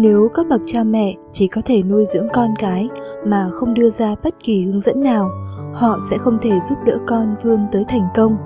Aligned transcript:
Nếu 0.00 0.28
các 0.34 0.46
bậc 0.48 0.60
cha 0.66 0.84
mẹ 0.84 1.14
chỉ 1.32 1.48
có 1.48 1.60
thể 1.64 1.82
nuôi 1.82 2.04
dưỡng 2.04 2.26
con 2.32 2.54
cái 2.58 2.88
mà 3.26 3.48
không 3.52 3.74
đưa 3.74 3.90
ra 3.90 4.14
bất 4.24 4.34
kỳ 4.44 4.64
hướng 4.64 4.80
dẫn 4.80 5.00
nào, 5.00 5.30
họ 5.72 5.98
sẽ 6.10 6.18
không 6.18 6.38
thể 6.42 6.60
giúp 6.60 6.78
đỡ 6.86 6.98
con 7.06 7.34
vươn 7.42 7.60
tới 7.72 7.84
thành 7.88 8.08
công. 8.14 8.36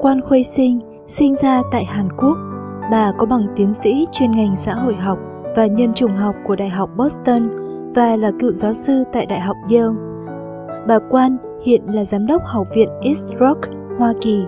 Quan 0.00 0.20
Khuê 0.20 0.42
Sinh 0.42 0.80
sinh 1.06 1.34
ra 1.34 1.62
tại 1.72 1.84
Hàn 1.84 2.08
Quốc. 2.16 2.36
Bà 2.90 3.12
có 3.18 3.26
bằng 3.26 3.46
tiến 3.56 3.74
sĩ 3.74 4.06
chuyên 4.12 4.30
ngành 4.30 4.56
xã 4.56 4.74
hội 4.74 4.94
học 4.94 5.18
và 5.56 5.66
nhân 5.66 5.94
chủng 5.94 6.16
học 6.16 6.34
của 6.46 6.56
Đại 6.56 6.68
học 6.68 6.90
Boston 6.96 7.48
và 7.94 8.16
là 8.16 8.30
cựu 8.38 8.52
giáo 8.52 8.74
sư 8.74 9.04
tại 9.12 9.26
Đại 9.26 9.40
học 9.40 9.56
Yale. 9.70 9.94
Bà 10.88 10.98
Quan 11.10 11.36
hiện 11.64 11.82
là 11.86 12.04
giám 12.04 12.26
đốc 12.26 12.42
Học 12.44 12.66
viện 12.74 12.88
East 13.02 13.26
Rock, 13.40 13.60
Hoa 13.98 14.12
Kỳ. 14.20 14.44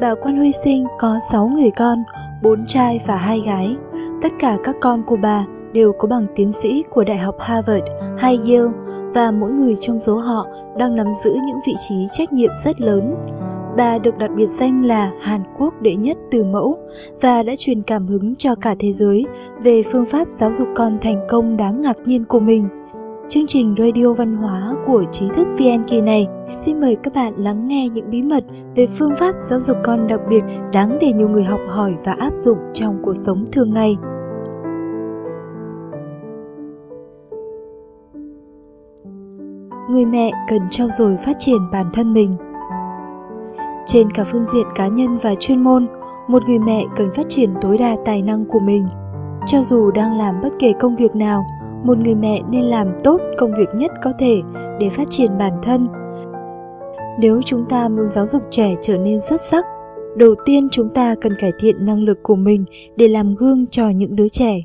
Bà 0.00 0.14
Quan 0.14 0.36
Huy 0.36 0.52
Sinh 0.52 0.86
có 0.98 1.18
6 1.30 1.48
người 1.48 1.70
con, 1.76 1.98
4 2.42 2.66
trai 2.66 3.00
và 3.06 3.16
hai 3.16 3.40
gái. 3.40 3.76
Tất 4.22 4.32
cả 4.38 4.58
các 4.64 4.76
con 4.80 5.02
của 5.06 5.16
bà 5.22 5.44
đều 5.72 5.92
có 5.92 6.08
bằng 6.08 6.26
tiến 6.36 6.52
sĩ 6.52 6.84
của 6.90 7.04
Đại 7.04 7.18
học 7.18 7.36
Harvard, 7.38 7.84
hay 8.18 8.38
Yale, 8.44 8.72
và 9.14 9.30
mỗi 9.30 9.50
người 9.50 9.76
trong 9.80 10.00
số 10.00 10.18
họ 10.18 10.46
đang 10.78 10.96
nắm 10.96 11.06
giữ 11.24 11.30
những 11.30 11.60
vị 11.66 11.74
trí 11.88 11.94
trách 12.12 12.32
nhiệm 12.32 12.50
rất 12.64 12.80
lớn. 12.80 13.14
Bà 13.76 13.98
được 13.98 14.18
đặt 14.18 14.30
biệt 14.36 14.46
danh 14.46 14.84
là 14.84 15.12
Hàn 15.20 15.42
Quốc 15.58 15.74
đệ 15.80 15.94
nhất 15.94 16.16
từ 16.30 16.44
mẫu 16.44 16.78
và 17.20 17.42
đã 17.42 17.52
truyền 17.58 17.82
cảm 17.82 18.06
hứng 18.06 18.36
cho 18.36 18.54
cả 18.54 18.74
thế 18.78 18.92
giới 18.92 19.26
về 19.62 19.82
phương 19.92 20.06
pháp 20.06 20.28
giáo 20.28 20.52
dục 20.52 20.68
con 20.74 20.98
thành 21.02 21.26
công 21.28 21.56
đáng 21.56 21.82
ngạc 21.82 21.96
nhiên 22.04 22.24
của 22.24 22.40
mình. 22.40 22.68
Chương 23.28 23.46
trình 23.46 23.74
Radio 23.78 24.12
Văn 24.12 24.36
hóa 24.36 24.74
của 24.86 25.04
trí 25.12 25.28
thức 25.28 25.46
VN 25.58 25.84
kỳ 25.88 26.00
này 26.00 26.26
xin 26.54 26.80
mời 26.80 26.96
các 27.02 27.14
bạn 27.14 27.34
lắng 27.36 27.68
nghe 27.68 27.88
những 27.88 28.10
bí 28.10 28.22
mật 28.22 28.44
về 28.76 28.86
phương 28.86 29.14
pháp 29.16 29.34
giáo 29.38 29.60
dục 29.60 29.76
con 29.84 30.06
đặc 30.08 30.20
biệt 30.28 30.42
đáng 30.72 30.98
để 31.00 31.12
nhiều 31.12 31.28
người 31.28 31.44
học 31.44 31.60
hỏi 31.68 31.94
và 32.04 32.12
áp 32.18 32.34
dụng 32.34 32.58
trong 32.74 32.98
cuộc 33.02 33.12
sống 33.12 33.44
thường 33.52 33.72
ngày. 33.74 33.96
Người 39.88 40.04
mẹ 40.04 40.30
cần 40.48 40.60
trau 40.70 40.88
dồi 40.88 41.16
phát 41.16 41.36
triển 41.38 41.70
bản 41.72 41.86
thân 41.92 42.12
mình. 42.12 42.36
Trên 43.86 44.10
cả 44.10 44.24
phương 44.24 44.46
diện 44.46 44.66
cá 44.74 44.86
nhân 44.86 45.18
và 45.18 45.34
chuyên 45.34 45.64
môn, 45.64 45.86
một 46.28 46.42
người 46.46 46.58
mẹ 46.58 46.84
cần 46.96 47.10
phát 47.14 47.26
triển 47.28 47.54
tối 47.60 47.78
đa 47.78 47.96
tài 48.04 48.22
năng 48.22 48.44
của 48.44 48.60
mình. 48.60 48.86
Cho 49.46 49.62
dù 49.62 49.90
đang 49.90 50.18
làm 50.18 50.40
bất 50.42 50.52
kể 50.58 50.72
công 50.80 50.96
việc 50.96 51.16
nào, 51.16 51.46
một 51.84 51.98
người 51.98 52.14
mẹ 52.14 52.42
nên 52.50 52.64
làm 52.64 52.88
tốt 53.04 53.20
công 53.38 53.54
việc 53.58 53.68
nhất 53.74 53.90
có 54.02 54.12
thể 54.18 54.42
để 54.80 54.90
phát 54.90 55.06
triển 55.10 55.38
bản 55.38 55.52
thân 55.62 55.88
nếu 57.18 57.42
chúng 57.42 57.64
ta 57.68 57.88
muốn 57.88 58.08
giáo 58.08 58.26
dục 58.26 58.42
trẻ 58.50 58.74
trở 58.80 58.96
nên 58.96 59.20
xuất 59.20 59.40
sắc 59.40 59.64
đầu 60.16 60.34
tiên 60.44 60.68
chúng 60.70 60.88
ta 60.88 61.14
cần 61.20 61.32
cải 61.38 61.52
thiện 61.58 61.86
năng 61.86 62.02
lực 62.02 62.18
của 62.22 62.34
mình 62.34 62.64
để 62.96 63.08
làm 63.08 63.34
gương 63.34 63.66
cho 63.66 63.88
những 63.88 64.16
đứa 64.16 64.28
trẻ 64.28 64.60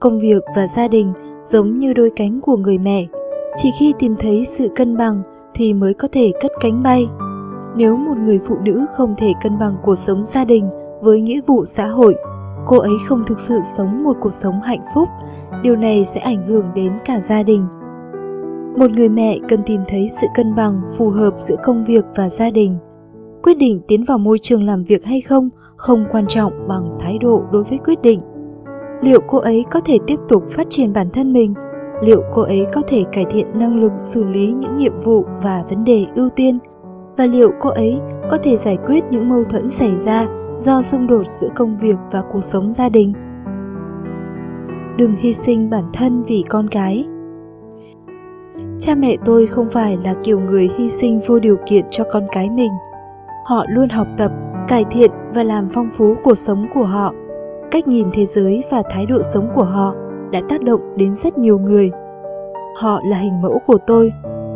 công 0.00 0.20
việc 0.20 0.42
và 0.56 0.66
gia 0.66 0.88
đình 0.88 1.12
giống 1.44 1.78
như 1.78 1.92
đôi 1.92 2.10
cánh 2.16 2.40
của 2.40 2.56
người 2.56 2.78
mẹ 2.78 3.06
chỉ 3.60 3.70
khi 3.70 3.94
tìm 3.98 4.16
thấy 4.18 4.44
sự 4.44 4.68
cân 4.76 4.96
bằng 4.96 5.22
thì 5.54 5.72
mới 5.72 5.94
có 5.94 6.08
thể 6.12 6.32
cất 6.40 6.52
cánh 6.60 6.82
bay. 6.82 7.08
Nếu 7.76 7.96
một 7.96 8.14
người 8.16 8.40
phụ 8.48 8.56
nữ 8.64 8.86
không 8.96 9.14
thể 9.18 9.32
cân 9.42 9.58
bằng 9.58 9.76
cuộc 9.82 9.96
sống 9.96 10.24
gia 10.24 10.44
đình 10.44 10.68
với 11.02 11.20
nghĩa 11.20 11.40
vụ 11.46 11.64
xã 11.64 11.88
hội, 11.88 12.16
cô 12.66 12.78
ấy 12.78 12.92
không 13.06 13.24
thực 13.26 13.40
sự 13.40 13.60
sống 13.76 14.04
một 14.04 14.16
cuộc 14.20 14.32
sống 14.32 14.60
hạnh 14.64 14.82
phúc, 14.94 15.08
điều 15.62 15.76
này 15.76 16.04
sẽ 16.04 16.20
ảnh 16.20 16.46
hưởng 16.48 16.64
đến 16.74 16.92
cả 17.04 17.20
gia 17.20 17.42
đình. 17.42 17.66
Một 18.76 18.90
người 18.90 19.08
mẹ 19.08 19.38
cần 19.48 19.62
tìm 19.66 19.80
thấy 19.88 20.08
sự 20.20 20.26
cân 20.34 20.54
bằng 20.54 20.80
phù 20.96 21.10
hợp 21.10 21.32
giữa 21.36 21.56
công 21.64 21.84
việc 21.84 22.04
và 22.16 22.28
gia 22.28 22.50
đình. 22.50 22.76
Quyết 23.42 23.54
định 23.54 23.80
tiến 23.88 24.04
vào 24.04 24.18
môi 24.18 24.38
trường 24.38 24.66
làm 24.66 24.84
việc 24.84 25.04
hay 25.04 25.20
không 25.20 25.48
không 25.76 26.04
quan 26.12 26.26
trọng 26.26 26.68
bằng 26.68 26.98
thái 27.00 27.18
độ 27.18 27.42
đối 27.52 27.64
với 27.64 27.78
quyết 27.78 28.02
định. 28.02 28.20
Liệu 29.02 29.20
cô 29.26 29.38
ấy 29.38 29.64
có 29.70 29.80
thể 29.80 29.98
tiếp 30.06 30.20
tục 30.28 30.44
phát 30.50 30.66
triển 30.70 30.92
bản 30.92 31.10
thân 31.10 31.32
mình 31.32 31.54
liệu 32.02 32.22
cô 32.34 32.42
ấy 32.42 32.66
có 32.72 32.82
thể 32.88 33.04
cải 33.12 33.24
thiện 33.24 33.58
năng 33.58 33.80
lực 33.80 33.92
xử 33.98 34.24
lý 34.24 34.52
những 34.52 34.76
nhiệm 34.76 35.00
vụ 35.00 35.24
và 35.42 35.64
vấn 35.70 35.84
đề 35.84 36.06
ưu 36.14 36.28
tiên? 36.30 36.58
Và 37.16 37.26
liệu 37.26 37.50
cô 37.60 37.70
ấy 37.70 38.00
có 38.30 38.38
thể 38.42 38.56
giải 38.56 38.78
quyết 38.86 39.04
những 39.10 39.28
mâu 39.28 39.44
thuẫn 39.44 39.70
xảy 39.70 39.90
ra 40.04 40.26
do 40.58 40.82
xung 40.82 41.06
đột 41.06 41.26
giữa 41.26 41.48
công 41.54 41.78
việc 41.78 41.96
và 42.10 42.22
cuộc 42.32 42.44
sống 42.44 42.72
gia 42.72 42.88
đình? 42.88 43.12
Đừng 44.98 45.16
hy 45.16 45.34
sinh 45.34 45.70
bản 45.70 45.84
thân 45.92 46.22
vì 46.22 46.44
con 46.48 46.68
cái. 46.68 47.06
Cha 48.78 48.94
mẹ 48.94 49.16
tôi 49.24 49.46
không 49.46 49.68
phải 49.68 49.98
là 50.04 50.14
kiểu 50.24 50.40
người 50.40 50.70
hy 50.78 50.90
sinh 50.90 51.20
vô 51.26 51.38
điều 51.38 51.56
kiện 51.66 51.84
cho 51.90 52.04
con 52.12 52.22
cái 52.32 52.50
mình. 52.50 52.72
Họ 53.44 53.64
luôn 53.68 53.88
học 53.88 54.06
tập, 54.16 54.32
cải 54.68 54.84
thiện 54.90 55.10
và 55.34 55.42
làm 55.42 55.68
phong 55.72 55.90
phú 55.96 56.14
cuộc 56.24 56.34
sống 56.34 56.66
của 56.74 56.84
họ, 56.84 57.12
cách 57.70 57.88
nhìn 57.88 58.06
thế 58.12 58.26
giới 58.26 58.64
và 58.70 58.82
thái 58.90 59.06
độ 59.06 59.22
sống 59.22 59.48
của 59.54 59.64
họ 59.64 59.94
đã 60.30 60.40
tác 60.48 60.62
động 60.62 60.80
đến 60.96 61.14
rất 61.14 61.38
nhiều 61.38 61.58
người. 61.58 61.90
Họ 62.76 63.00
là 63.04 63.16
hình 63.16 63.42
mẫu 63.42 63.58
của 63.66 63.78
tôi. 63.86 64.12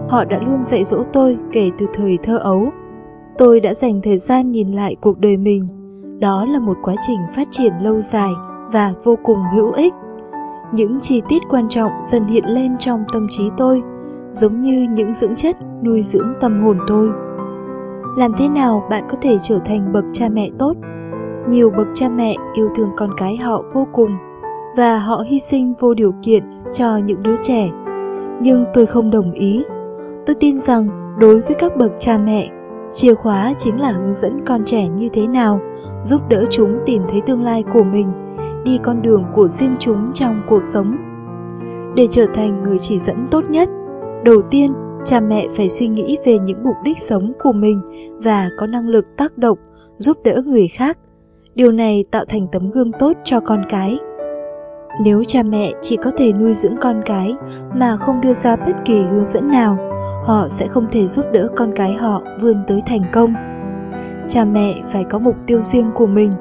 Họ 0.08 0.24
đã 0.24 0.38
luôn 0.38 0.64
dạy 0.64 0.84
dỗ 0.84 1.02
tôi 1.12 1.38
kể 1.52 1.70
từ 1.78 1.86
thời 1.94 2.18
thơ 2.22 2.38
ấu. 2.38 2.68
Tôi 3.38 3.60
đã 3.60 3.74
dành 3.74 4.00
thời 4.02 4.18
gian 4.18 4.50
nhìn 4.50 4.72
lại 4.72 4.96
cuộc 5.00 5.18
đời 5.18 5.36
mình. 5.36 5.66
Đó 6.20 6.44
là 6.44 6.58
một 6.58 6.76
quá 6.82 6.94
trình 7.06 7.18
phát 7.34 7.48
triển 7.50 7.72
lâu 7.82 7.98
dài 7.98 8.30
và 8.72 8.92
vô 9.04 9.18
cùng 9.22 9.38
hữu 9.54 9.72
ích. 9.72 9.94
Những 10.72 11.00
chi 11.00 11.22
tiết 11.28 11.42
quan 11.50 11.68
trọng 11.68 11.92
dần 12.10 12.26
hiện 12.26 12.44
lên 12.44 12.78
trong 12.78 13.04
tâm 13.12 13.26
trí 13.30 13.50
tôi, 13.56 13.82
giống 14.32 14.60
như 14.60 14.86
những 14.94 15.14
dưỡng 15.14 15.36
chất 15.36 15.56
nuôi 15.84 16.02
dưỡng 16.02 16.34
tâm 16.40 16.64
hồn 16.64 16.78
tôi. 16.88 17.10
Làm 18.16 18.32
thế 18.38 18.48
nào 18.48 18.86
bạn 18.90 19.04
có 19.10 19.16
thể 19.22 19.36
trở 19.42 19.58
thành 19.58 19.92
bậc 19.92 20.04
cha 20.12 20.28
mẹ 20.28 20.50
tốt? 20.58 20.76
Nhiều 21.48 21.70
bậc 21.70 21.86
cha 21.94 22.08
mẹ 22.08 22.36
yêu 22.54 22.68
thương 22.76 22.88
con 22.96 23.10
cái 23.16 23.36
họ 23.36 23.64
vô 23.72 23.86
cùng 23.92 24.10
và 24.76 24.98
họ 24.98 25.24
hy 25.26 25.40
sinh 25.40 25.74
vô 25.78 25.94
điều 25.94 26.14
kiện 26.22 26.42
cho 26.72 26.96
những 26.96 27.22
đứa 27.22 27.36
trẻ. 27.42 27.70
Nhưng 28.40 28.64
tôi 28.74 28.86
không 28.86 29.10
đồng 29.10 29.32
ý. 29.32 29.64
Tôi 30.26 30.36
tin 30.40 30.58
rằng 30.58 30.88
đối 31.18 31.40
với 31.40 31.54
các 31.54 31.76
bậc 31.76 31.92
cha 31.98 32.18
mẹ, 32.18 32.48
chìa 32.92 33.14
khóa 33.14 33.52
chính 33.58 33.80
là 33.80 33.90
hướng 33.90 34.14
dẫn 34.14 34.40
con 34.46 34.64
trẻ 34.64 34.88
như 34.88 35.08
thế 35.08 35.26
nào, 35.26 35.60
giúp 36.04 36.20
đỡ 36.28 36.44
chúng 36.50 36.78
tìm 36.86 37.02
thấy 37.08 37.20
tương 37.20 37.42
lai 37.42 37.64
của 37.72 37.82
mình, 37.82 38.12
đi 38.64 38.78
con 38.82 39.02
đường 39.02 39.24
của 39.34 39.48
riêng 39.48 39.76
chúng 39.78 40.12
trong 40.12 40.42
cuộc 40.48 40.62
sống. 40.62 40.96
Để 41.96 42.06
trở 42.10 42.26
thành 42.34 42.62
người 42.62 42.78
chỉ 42.78 42.98
dẫn 42.98 43.16
tốt 43.30 43.50
nhất, 43.50 43.68
đầu 44.24 44.42
tiên, 44.50 44.72
cha 45.04 45.20
mẹ 45.20 45.46
phải 45.56 45.68
suy 45.68 45.88
nghĩ 45.88 46.18
về 46.24 46.38
những 46.38 46.64
mục 46.64 46.74
đích 46.84 46.98
sống 46.98 47.32
của 47.42 47.52
mình 47.52 47.80
và 48.24 48.50
có 48.58 48.66
năng 48.66 48.88
lực 48.88 49.06
tác 49.16 49.38
động, 49.38 49.58
giúp 49.96 50.16
đỡ 50.24 50.42
người 50.46 50.68
khác. 50.68 50.98
Điều 51.54 51.72
này 51.72 52.04
tạo 52.10 52.24
thành 52.28 52.46
tấm 52.52 52.70
gương 52.70 52.92
tốt 52.98 53.12
cho 53.24 53.40
con 53.40 53.62
cái 53.68 53.98
nếu 55.00 55.24
cha 55.24 55.42
mẹ 55.42 55.72
chỉ 55.82 55.96
có 55.96 56.10
thể 56.16 56.32
nuôi 56.32 56.54
dưỡng 56.54 56.76
con 56.76 57.02
cái 57.06 57.34
mà 57.74 57.96
không 57.96 58.20
đưa 58.20 58.34
ra 58.34 58.56
bất 58.56 58.76
kỳ 58.84 59.02
hướng 59.02 59.26
dẫn 59.26 59.50
nào, 59.50 59.78
họ 60.24 60.48
sẽ 60.48 60.66
không 60.66 60.86
thể 60.92 61.06
giúp 61.06 61.24
đỡ 61.32 61.48
con 61.56 61.72
cái 61.76 61.92
họ 61.92 62.22
vươn 62.40 62.64
tới 62.66 62.82
thành 62.86 63.02
công. 63.12 63.34
Cha 64.28 64.44
mẹ 64.44 64.74
phải 64.92 65.04
có 65.04 65.18
mục 65.18 65.36
tiêu 65.46 65.60
riêng 65.60 65.90
của 65.94 66.06
mình 66.06 66.32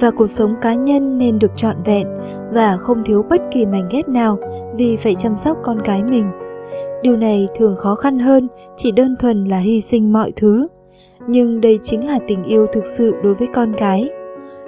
và 0.00 0.10
cuộc 0.10 0.26
sống 0.26 0.54
cá 0.60 0.74
nhân 0.74 1.18
nên 1.18 1.38
được 1.38 1.56
trọn 1.56 1.76
vẹn 1.84 2.06
và 2.52 2.76
không 2.76 3.02
thiếu 3.04 3.24
bất 3.30 3.42
kỳ 3.50 3.66
mảnh 3.66 3.88
ghép 3.90 4.08
nào 4.08 4.38
vì 4.76 4.96
phải 4.96 5.14
chăm 5.14 5.36
sóc 5.36 5.58
con 5.62 5.82
cái 5.84 6.02
mình. 6.02 6.30
Điều 7.02 7.16
này 7.16 7.48
thường 7.56 7.76
khó 7.76 7.94
khăn 7.94 8.18
hơn 8.18 8.48
chỉ 8.76 8.92
đơn 8.92 9.16
thuần 9.16 9.44
là 9.44 9.58
hy 9.58 9.80
sinh 9.80 10.12
mọi 10.12 10.32
thứ, 10.36 10.68
nhưng 11.26 11.60
đây 11.60 11.78
chính 11.82 12.06
là 12.06 12.18
tình 12.28 12.44
yêu 12.44 12.66
thực 12.66 12.86
sự 12.86 13.14
đối 13.22 13.34
với 13.34 13.48
con 13.54 13.72
cái. 13.78 14.08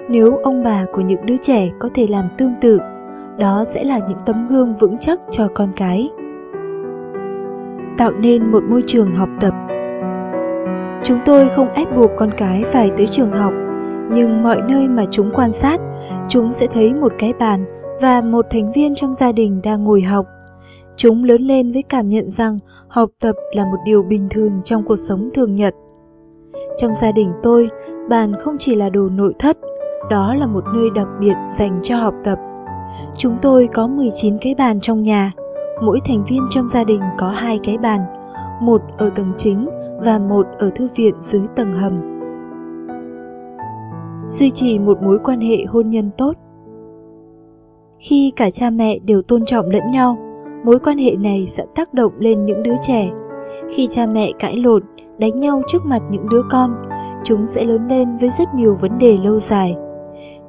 Nếu 0.09 0.37
ông 0.43 0.63
bà 0.63 0.85
của 0.93 1.01
những 1.01 1.25
đứa 1.25 1.37
trẻ 1.37 1.69
có 1.79 1.89
thể 1.93 2.07
làm 2.07 2.25
tương 2.37 2.53
tự 2.61 2.79
đó 3.41 3.63
sẽ 3.65 3.83
là 3.83 3.99
những 4.07 4.17
tấm 4.25 4.47
gương 4.47 4.75
vững 4.75 4.97
chắc 4.97 5.19
cho 5.31 5.47
con 5.55 5.71
cái. 5.75 6.09
Tạo 7.97 8.11
nên 8.11 8.51
một 8.51 8.63
môi 8.63 8.83
trường 8.87 9.15
học 9.15 9.29
tập. 9.39 9.53
Chúng 11.03 11.19
tôi 11.25 11.49
không 11.49 11.73
ép 11.73 11.95
buộc 11.97 12.11
con 12.17 12.29
cái 12.37 12.63
phải 12.63 12.91
tới 12.97 13.07
trường 13.07 13.31
học, 13.31 13.53
nhưng 14.11 14.43
mọi 14.43 14.57
nơi 14.69 14.87
mà 14.87 15.05
chúng 15.11 15.29
quan 15.31 15.51
sát, 15.51 15.81
chúng 16.29 16.51
sẽ 16.51 16.67
thấy 16.67 16.93
một 16.93 17.13
cái 17.19 17.33
bàn 17.33 17.65
và 18.01 18.21
một 18.21 18.45
thành 18.49 18.71
viên 18.71 18.95
trong 18.95 19.13
gia 19.13 19.31
đình 19.31 19.61
đang 19.63 19.83
ngồi 19.83 20.01
học. 20.01 20.25
Chúng 20.95 21.23
lớn 21.23 21.41
lên 21.41 21.71
với 21.71 21.83
cảm 21.83 22.09
nhận 22.09 22.29
rằng 22.29 22.59
học 22.87 23.09
tập 23.21 23.35
là 23.55 23.65
một 23.65 23.77
điều 23.85 24.03
bình 24.03 24.27
thường 24.29 24.61
trong 24.63 24.83
cuộc 24.83 24.95
sống 24.95 25.29
thường 25.33 25.55
nhật. 25.55 25.75
Trong 26.77 26.93
gia 26.93 27.11
đình 27.11 27.31
tôi, 27.43 27.69
bàn 28.09 28.33
không 28.39 28.55
chỉ 28.59 28.75
là 28.75 28.89
đồ 28.89 29.09
nội 29.09 29.33
thất, 29.39 29.57
đó 30.09 30.35
là 30.35 30.45
một 30.45 30.63
nơi 30.73 30.89
đặc 30.95 31.07
biệt 31.19 31.35
dành 31.57 31.79
cho 31.83 31.95
học 31.95 32.13
tập 32.23 32.39
chúng 33.17 33.35
tôi 33.41 33.69
có 33.73 33.87
19 33.87 34.37
cái 34.41 34.55
bàn 34.55 34.79
trong 34.79 35.03
nhà. 35.03 35.31
Mỗi 35.81 35.99
thành 36.05 36.23
viên 36.29 36.41
trong 36.49 36.69
gia 36.69 36.83
đình 36.83 37.01
có 37.17 37.29
hai 37.29 37.59
cái 37.63 37.77
bàn, 37.77 37.99
một 38.61 38.81
ở 38.97 39.09
tầng 39.09 39.33
chính 39.37 39.69
và 39.99 40.19
một 40.19 40.45
ở 40.59 40.69
thư 40.75 40.87
viện 40.95 41.13
dưới 41.19 41.41
tầng 41.55 41.75
hầm. 41.75 42.01
Duy 44.27 44.51
trì 44.51 44.79
một 44.79 45.01
mối 45.01 45.19
quan 45.23 45.41
hệ 45.41 45.65
hôn 45.65 45.89
nhân 45.89 46.09
tốt. 46.17 46.33
Khi 47.99 48.31
cả 48.35 48.51
cha 48.51 48.69
mẹ 48.69 48.99
đều 48.99 49.21
tôn 49.21 49.45
trọng 49.45 49.69
lẫn 49.69 49.91
nhau, 49.91 50.17
mối 50.65 50.79
quan 50.79 50.97
hệ 50.97 51.11
này 51.23 51.47
sẽ 51.47 51.65
tác 51.75 51.93
động 51.93 52.11
lên 52.19 52.45
những 52.45 52.63
đứa 52.63 52.75
trẻ. 52.81 53.09
Khi 53.75 53.87
cha 53.87 54.05
mẹ 54.13 54.31
cãi 54.39 54.55
lộn, 54.55 54.83
đánh 55.17 55.39
nhau 55.39 55.61
trước 55.67 55.85
mặt 55.85 56.01
những 56.11 56.29
đứa 56.29 56.41
con, 56.51 56.75
chúng 57.23 57.45
sẽ 57.45 57.63
lớn 57.63 57.87
lên 57.87 58.17
với 58.17 58.29
rất 58.29 58.53
nhiều 58.55 58.77
vấn 58.81 58.97
đề 58.97 59.17
lâu 59.17 59.39
dài. 59.39 59.75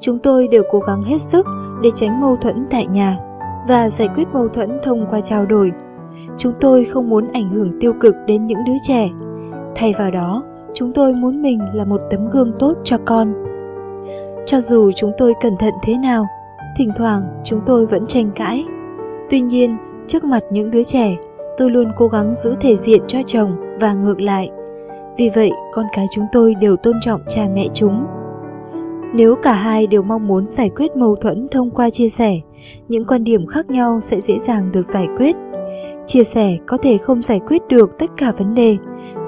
Chúng 0.01 0.19
tôi 0.19 0.49
đều 0.49 0.63
cố 0.71 0.81
gắng 0.81 1.03
hết 1.03 1.21
sức 1.21 1.47
để 1.83 1.91
tránh 1.95 2.21
mâu 2.21 2.37
thuẫn 2.37 2.67
tại 2.71 2.87
nhà 2.87 3.17
và 3.69 3.91
giải 3.91 4.09
quyết 4.15 4.29
mâu 4.33 4.49
thuẫn 4.49 4.79
thông 4.83 5.07
qua 5.11 5.21
trao 5.21 5.47
đổi. 5.47 5.73
Chúng 6.37 6.53
tôi 6.61 6.85
không 6.85 7.09
muốn 7.09 7.33
ảnh 7.33 7.49
hưởng 7.49 7.81
tiêu 7.81 7.93
cực 8.01 8.15
đến 8.27 8.47
những 8.47 8.65
đứa 8.67 8.77
trẻ. 8.83 9.09
Thay 9.75 9.95
vào 9.99 10.11
đó, 10.11 10.43
chúng 10.75 10.93
tôi 10.93 11.15
muốn 11.15 11.43
mình 11.43 11.59
là 11.75 11.85
một 11.85 12.01
tấm 12.11 12.31
gương 12.31 12.53
tốt 12.59 12.75
cho 12.85 12.97
con. 13.05 13.35
Cho 14.47 14.61
dù 14.61 14.91
chúng 14.97 15.13
tôi 15.19 15.35
cẩn 15.41 15.57
thận 15.57 15.75
thế 15.83 15.97
nào, 15.99 16.27
thỉnh 16.77 16.91
thoảng 16.97 17.23
chúng 17.45 17.61
tôi 17.67 17.87
vẫn 17.87 18.07
tranh 18.07 18.31
cãi. 18.35 18.65
Tuy 19.31 19.41
nhiên, 19.41 19.77
trước 20.07 20.25
mặt 20.25 20.43
những 20.51 20.71
đứa 20.71 20.83
trẻ, 20.83 21.17
tôi 21.59 21.71
luôn 21.71 21.93
cố 21.97 22.09
gắng 22.09 22.35
giữ 22.35 22.55
thể 22.61 22.77
diện 22.77 23.03
cho 23.07 23.19
chồng 23.27 23.55
và 23.81 23.93
ngược 23.93 24.21
lại. 24.21 24.51
Vì 25.17 25.31
vậy, 25.35 25.51
con 25.73 25.87
cái 25.93 26.07
chúng 26.11 26.25
tôi 26.33 26.55
đều 26.55 26.77
tôn 26.77 26.95
trọng 27.05 27.21
cha 27.29 27.43
mẹ 27.55 27.67
chúng. 27.73 28.07
Nếu 29.15 29.37
cả 29.37 29.53
hai 29.53 29.87
đều 29.87 30.03
mong 30.03 30.27
muốn 30.27 30.45
giải 30.47 30.71
quyết 30.77 30.97
mâu 30.97 31.17
thuẫn 31.17 31.49
thông 31.51 31.71
qua 31.71 31.91
chia 31.91 32.09
sẻ, 32.09 32.41
những 32.89 33.05
quan 33.05 33.25
điểm 33.25 33.47
khác 33.47 33.71
nhau 33.71 34.01
sẽ 34.01 34.21
dễ 34.21 34.39
dàng 34.47 34.73
được 34.73 34.83
giải 34.83 35.09
quyết. 35.17 35.37
Chia 36.07 36.25
sẻ 36.25 36.59
có 36.67 36.77
thể 36.77 36.99
không 36.99 37.23
giải 37.23 37.41
quyết 37.47 37.63
được 37.69 37.99
tất 37.99 38.11
cả 38.17 38.33
vấn 38.33 38.55
đề, 38.55 38.77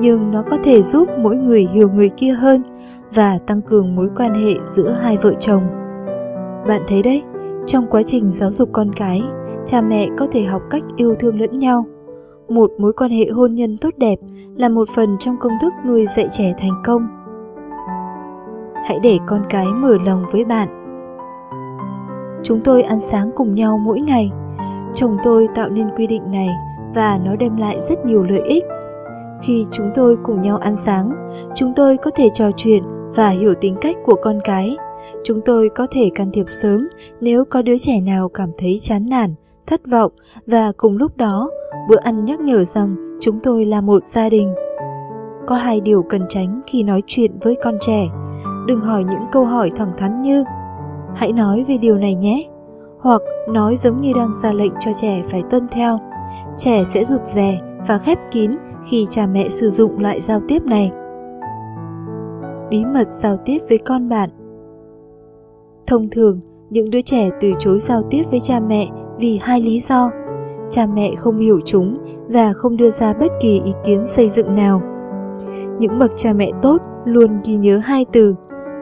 nhưng 0.01 0.31
nó 0.31 0.45
có 0.51 0.59
thể 0.65 0.83
giúp 0.83 1.09
mỗi 1.19 1.37
người 1.37 1.69
hiểu 1.73 1.89
người 1.89 2.09
kia 2.09 2.33
hơn 2.33 2.63
và 3.15 3.39
tăng 3.47 3.63
cường 3.63 3.97
mối 3.97 4.09
quan 4.17 4.35
hệ 4.45 4.55
giữa 4.65 4.99
hai 5.03 5.17
vợ 5.17 5.33
chồng. 5.41 5.63
Bạn 6.69 6.83
thấy 6.89 7.03
đấy, 7.03 7.23
trong 7.67 7.85
quá 7.91 8.03
trình 8.03 8.29
giáo 8.29 8.51
dục 8.51 8.69
con 8.73 8.93
cái, 8.93 9.23
cha 9.67 9.81
mẹ 9.81 10.09
có 10.19 10.27
thể 10.33 10.45
học 10.45 10.63
cách 10.71 10.83
yêu 10.97 11.15
thương 11.15 11.41
lẫn 11.41 11.59
nhau. 11.59 11.87
Một 12.49 12.71
mối 12.79 12.93
quan 12.93 13.11
hệ 13.11 13.27
hôn 13.27 13.55
nhân 13.55 13.75
tốt 13.81 13.91
đẹp 13.97 14.19
là 14.57 14.69
một 14.69 14.89
phần 14.95 15.17
trong 15.19 15.37
công 15.41 15.53
thức 15.63 15.73
nuôi 15.87 16.07
dạy 16.17 16.27
trẻ 16.31 16.55
thành 16.59 16.83
công 16.85 17.24
hãy 18.85 18.99
để 19.03 19.19
con 19.27 19.43
cái 19.51 19.67
mở 19.67 19.99
lòng 20.05 20.23
với 20.33 20.45
bạn. 20.45 20.69
Chúng 22.43 22.61
tôi 22.61 22.83
ăn 22.83 23.01
sáng 23.01 23.31
cùng 23.37 23.55
nhau 23.55 23.79
mỗi 23.79 24.01
ngày. 24.01 24.31
Chồng 24.95 25.17
tôi 25.25 25.49
tạo 25.55 25.69
nên 25.69 25.91
quy 25.97 26.07
định 26.07 26.31
này 26.31 26.49
và 26.95 27.19
nó 27.25 27.37
đem 27.37 27.57
lại 27.57 27.77
rất 27.81 28.05
nhiều 28.05 28.23
lợi 28.23 28.43
ích. 28.47 28.65
Khi 29.43 29.67
chúng 29.71 29.91
tôi 29.95 30.17
cùng 30.23 30.43
nhau 30.43 30.57
ăn 30.57 30.77
sáng, 30.77 31.11
chúng 31.55 31.73
tôi 31.77 31.97
có 31.97 32.11
thể 32.11 32.29
trò 32.35 32.51
chuyện 32.57 32.83
và 33.15 33.29
hiểu 33.29 33.55
tính 33.55 33.77
cách 33.81 33.97
của 34.05 34.17
con 34.23 34.41
cái. 34.45 34.77
Chúng 35.25 35.41
tôi 35.41 35.69
có 35.69 35.87
thể 35.91 36.11
can 36.15 36.31
thiệp 36.33 36.49
sớm 36.49 36.89
nếu 37.21 37.45
có 37.45 37.63
đứa 37.63 37.79
trẻ 37.79 38.01
nào 38.01 38.29
cảm 38.29 38.51
thấy 38.59 38.79
chán 38.83 39.07
nản, 39.09 39.35
thất 39.67 39.81
vọng 39.91 40.13
và 40.47 40.73
cùng 40.77 40.97
lúc 40.97 41.17
đó, 41.17 41.51
bữa 41.89 41.99
ăn 41.99 42.25
nhắc 42.25 42.41
nhở 42.41 42.65
rằng 42.65 43.19
chúng 43.21 43.41
tôi 43.41 43.65
là 43.65 43.81
một 43.81 44.03
gia 44.03 44.29
đình. 44.29 44.55
Có 45.47 45.55
hai 45.55 45.81
điều 45.81 46.03
cần 46.03 46.23
tránh 46.29 46.61
khi 46.67 46.83
nói 46.83 47.03
chuyện 47.07 47.31
với 47.43 47.57
con 47.63 47.77
trẻ 47.81 48.09
đừng 48.67 48.81
hỏi 48.81 49.05
những 49.05 49.23
câu 49.33 49.45
hỏi 49.45 49.71
thẳng 49.77 49.93
thắn 49.97 50.23
như, 50.23 50.45
hãy 51.15 51.33
nói 51.33 51.65
về 51.69 51.79
điều 51.79 51.99
này 51.99 52.15
nhé, 52.15 52.49
hoặc 52.99 53.23
nói 53.49 53.77
giống 53.77 54.01
như 54.01 54.13
đang 54.13 54.31
ra 54.43 54.53
lệnh 54.53 54.73
cho 54.81 54.93
trẻ 54.93 55.23
phải 55.29 55.43
tuân 55.51 55.69
theo. 55.71 55.99
Trẻ 56.59 56.85
sẽ 56.85 57.05
rụt 57.05 57.25
rè 57.25 57.61
và 57.89 57.99
khép 57.99 58.19
kín 58.31 58.51
khi 58.85 59.07
cha 59.11 59.27
mẹ 59.27 59.49
sử 59.49 59.71
dụng 59.71 59.99
loại 59.99 60.21
giao 60.21 60.41
tiếp 60.49 60.63
này. 60.67 60.93
Bí 62.71 62.85
mật 62.85 63.09
giao 63.09 63.37
tiếp 63.45 63.59
với 63.69 63.79
con 63.79 64.09
bạn. 64.09 64.31
Thông 65.87 66.09
thường, 66.11 66.41
những 66.71 66.91
đứa 66.91 67.01
trẻ 67.01 67.31
từ 67.41 67.53
chối 67.59 67.79
giao 67.79 68.03
tiếp 68.11 68.23
với 68.31 68.41
cha 68.41 68.61
mẹ 68.61 68.89
vì 69.19 69.39
hai 69.43 69.63
lý 69.63 69.81
do. 69.81 70.11
Cha 70.71 70.87
mẹ 70.87 71.15
không 71.15 71.39
hiểu 71.39 71.61
chúng 71.65 71.97
và 72.29 72.53
không 72.53 72.77
đưa 72.77 72.91
ra 72.91 73.13
bất 73.13 73.33
kỳ 73.41 73.61
ý 73.65 73.73
kiến 73.85 74.07
xây 74.07 74.29
dựng 74.29 74.55
nào. 74.55 74.83
Những 75.79 75.99
bậc 75.99 76.11
cha 76.17 76.33
mẹ 76.33 76.51
tốt 76.63 76.83
luôn 77.05 77.41
ghi 77.45 77.57
nhớ 77.57 77.81
hai 77.85 78.07
từ 78.13 78.35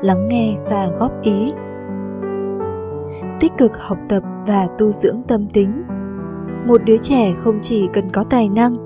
lắng 0.03 0.29
nghe 0.29 0.57
và 0.71 0.89
góp 0.99 1.23
ý. 1.23 1.53
Tích 3.41 3.53
cực 3.59 3.73
học 3.79 3.99
tập 4.09 4.23
và 4.47 4.69
tu 4.79 4.89
dưỡng 4.89 5.23
tâm 5.29 5.47
tính. 5.53 5.83
Một 6.67 6.81
đứa 6.85 6.97
trẻ 6.97 7.33
không 7.45 7.59
chỉ 7.63 7.89
cần 7.93 8.11
có 8.13 8.25
tài 8.31 8.49
năng, 8.49 8.77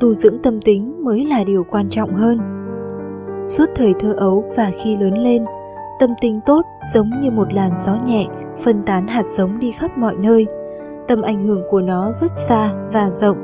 tu 0.00 0.12
dưỡng 0.12 0.38
tâm 0.42 0.60
tính 0.60 1.04
mới 1.04 1.24
là 1.24 1.44
điều 1.44 1.64
quan 1.70 1.88
trọng 1.88 2.14
hơn. 2.14 2.38
Suốt 3.48 3.66
thời 3.74 3.94
thơ 4.00 4.14
ấu 4.16 4.44
và 4.56 4.70
khi 4.82 4.96
lớn 4.96 5.18
lên, 5.18 5.44
tâm 6.00 6.10
tính 6.20 6.40
tốt 6.46 6.62
giống 6.94 7.10
như 7.20 7.30
một 7.30 7.52
làn 7.52 7.70
gió 7.78 7.96
nhẹ 8.06 8.26
phân 8.58 8.82
tán 8.82 9.06
hạt 9.06 9.26
giống 9.26 9.58
đi 9.58 9.72
khắp 9.72 9.98
mọi 9.98 10.14
nơi. 10.16 10.46
Tầm 11.08 11.22
ảnh 11.22 11.46
hưởng 11.46 11.62
của 11.70 11.80
nó 11.80 12.12
rất 12.20 12.30
xa 12.36 12.72
và 12.92 13.10
rộng. 13.10 13.36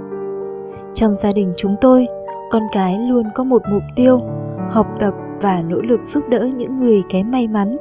Trong 0.95 1.15
gia 1.15 1.33
đình 1.33 1.53
chúng 1.57 1.77
tôi, 1.81 2.07
con 2.51 2.63
cái 2.73 2.99
luôn 2.99 3.25
có 3.35 3.45
một 3.45 3.63
mục 3.73 3.83
tiêu, 3.97 4.21
học 4.71 4.87
tập 5.01 5.15
và 5.43 5.63
nỗ 5.69 5.77
lực 5.81 6.05
giúp 6.05 6.25
đỡ 6.29 6.49
những 6.57 6.81
người 6.81 7.03
kém 7.09 7.31
may 7.31 7.49
mắn. 7.49 7.77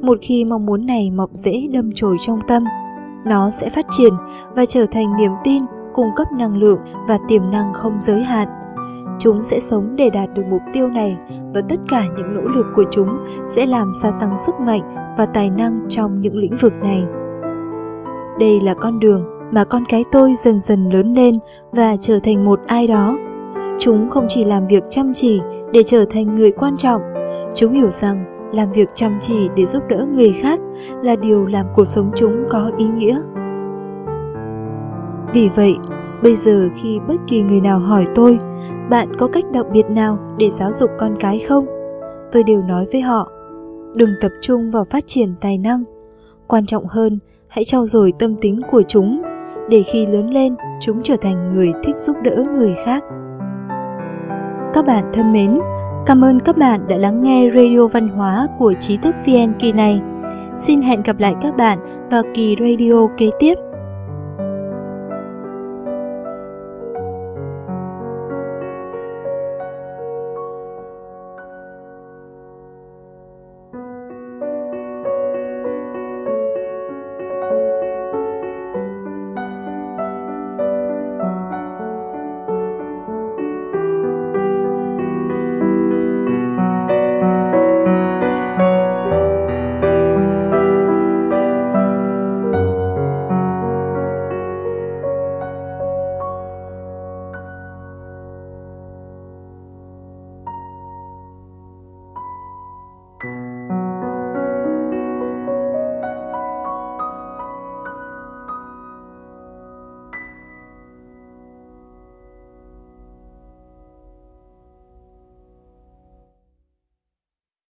Một 0.00 0.18
khi 0.22 0.44
mong 0.44 0.66
muốn 0.66 0.86
này 0.86 1.10
mọc 1.10 1.30
rễ 1.32 1.68
đâm 1.72 1.90
chồi 1.94 2.16
trong 2.20 2.40
tâm, 2.48 2.64
nó 3.24 3.50
sẽ 3.50 3.70
phát 3.70 3.86
triển 3.90 4.12
và 4.54 4.66
trở 4.66 4.86
thành 4.86 5.16
niềm 5.16 5.32
tin, 5.44 5.62
cung 5.94 6.10
cấp 6.16 6.26
năng 6.32 6.56
lượng 6.56 6.78
và 7.08 7.18
tiềm 7.28 7.42
năng 7.50 7.72
không 7.74 7.98
giới 7.98 8.22
hạn. 8.22 8.48
Chúng 9.18 9.42
sẽ 9.42 9.58
sống 9.58 9.96
để 9.96 10.10
đạt 10.10 10.34
được 10.34 10.42
mục 10.50 10.60
tiêu 10.72 10.88
này 10.88 11.16
và 11.54 11.60
tất 11.68 11.80
cả 11.88 12.04
những 12.16 12.34
nỗ 12.34 12.42
lực 12.42 12.66
của 12.76 12.84
chúng 12.90 13.08
sẽ 13.48 13.66
làm 13.66 13.92
gia 14.02 14.10
tăng 14.10 14.38
sức 14.46 14.54
mạnh 14.60 15.14
và 15.18 15.26
tài 15.26 15.50
năng 15.50 15.80
trong 15.88 16.20
những 16.20 16.36
lĩnh 16.36 16.56
vực 16.60 16.72
này. 16.82 17.04
Đây 18.38 18.60
là 18.60 18.74
con 18.74 19.00
đường 19.00 19.24
mà 19.52 19.64
con 19.64 19.84
cái 19.88 20.04
tôi 20.12 20.34
dần 20.34 20.60
dần 20.60 20.88
lớn 20.90 21.14
lên 21.14 21.34
và 21.72 21.96
trở 22.00 22.18
thành 22.18 22.44
một 22.44 22.60
ai 22.66 22.86
đó. 22.86 23.18
Chúng 23.78 24.10
không 24.10 24.26
chỉ 24.28 24.44
làm 24.44 24.66
việc 24.66 24.84
chăm 24.90 25.12
chỉ 25.14 25.40
để 25.72 25.82
trở 25.82 26.04
thành 26.10 26.34
người 26.34 26.50
quan 26.50 26.76
trọng. 26.76 27.02
Chúng 27.54 27.72
hiểu 27.72 27.90
rằng 27.90 28.24
làm 28.52 28.72
việc 28.72 28.88
chăm 28.94 29.18
chỉ 29.20 29.48
để 29.56 29.66
giúp 29.66 29.82
đỡ 29.88 30.06
người 30.14 30.32
khác 30.42 30.60
là 31.02 31.16
điều 31.16 31.46
làm 31.46 31.66
cuộc 31.74 31.84
sống 31.84 32.10
chúng 32.16 32.44
có 32.50 32.70
ý 32.78 32.86
nghĩa. 32.86 33.20
Vì 35.34 35.48
vậy, 35.56 35.76
bây 36.22 36.36
giờ 36.36 36.68
khi 36.76 37.00
bất 37.08 37.16
kỳ 37.26 37.42
người 37.42 37.60
nào 37.60 37.78
hỏi 37.78 38.06
tôi, 38.14 38.38
bạn 38.90 39.16
có 39.18 39.28
cách 39.32 39.44
đặc 39.52 39.66
biệt 39.72 39.90
nào 39.90 40.18
để 40.38 40.50
giáo 40.50 40.72
dục 40.72 40.90
con 40.98 41.16
cái 41.20 41.38
không? 41.48 41.66
tôi 42.32 42.42
đều 42.42 42.62
nói 42.62 42.86
với 42.92 43.00
họ, 43.00 43.30
đừng 43.94 44.10
tập 44.20 44.32
trung 44.40 44.70
vào 44.70 44.84
phát 44.90 45.04
triển 45.06 45.34
tài 45.40 45.58
năng. 45.58 45.82
Quan 46.46 46.66
trọng 46.66 46.86
hơn, 46.86 47.18
hãy 47.48 47.64
trau 47.64 47.86
dồi 47.86 48.12
tâm 48.18 48.34
tính 48.40 48.60
của 48.70 48.82
chúng. 48.88 49.22
Để 49.68 49.82
khi 49.82 50.06
lớn 50.06 50.30
lên, 50.30 50.54
chúng 50.80 51.02
trở 51.02 51.16
thành 51.16 51.54
người 51.54 51.72
thích 51.84 51.98
giúp 51.98 52.16
đỡ 52.22 52.44
người 52.52 52.74
khác 52.84 53.04
các 54.86 54.94
bạn 54.94 55.10
thân 55.12 55.32
mến, 55.32 55.58
cảm 56.06 56.24
ơn 56.24 56.40
các 56.40 56.56
bạn 56.56 56.88
đã 56.88 56.96
lắng 56.96 57.22
nghe 57.22 57.50
radio 57.54 57.86
văn 57.86 58.08
hóa 58.08 58.48
của 58.58 58.74
trí 58.80 58.96
thức 58.96 59.14
VN 59.26 59.52
kỳ 59.58 59.72
này. 59.72 60.00
Xin 60.56 60.82
hẹn 60.82 61.02
gặp 61.02 61.18
lại 61.18 61.34
các 61.40 61.56
bạn 61.56 61.78
vào 62.10 62.22
kỳ 62.34 62.56
radio 62.60 63.06
kế 63.18 63.30
tiếp. 63.38 63.54